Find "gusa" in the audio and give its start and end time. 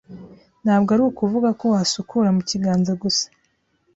3.03-3.25